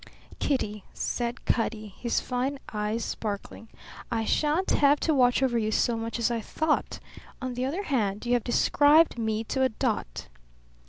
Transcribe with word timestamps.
"Kitty," 0.39 0.83
said 0.95 1.45
Cutty, 1.45 1.89
his 1.95 2.19
fine 2.19 2.57
eyes 2.73 3.05
sparkling, 3.05 3.67
"I 4.11 4.25
shan't 4.25 4.71
have 4.71 4.99
to 5.01 5.13
watch 5.13 5.43
over 5.43 5.59
you 5.59 5.71
so 5.71 5.95
much 5.95 6.17
as 6.17 6.31
I 6.31 6.41
thought. 6.41 6.97
On 7.39 7.53
the 7.53 7.65
other 7.65 7.83
hand, 7.83 8.25
you 8.25 8.33
have 8.33 8.43
described 8.43 9.19
me 9.19 9.43
to 9.43 9.61
a 9.61 9.69
dot." 9.69 10.25